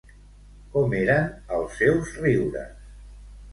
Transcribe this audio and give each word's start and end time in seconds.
Com 0.75 0.95
eren 1.01 1.29
els 1.59 1.77
seus 1.83 2.17
riures? 2.25 2.75